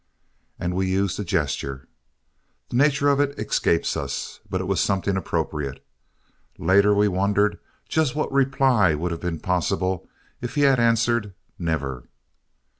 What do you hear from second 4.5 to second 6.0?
it was something appropriate.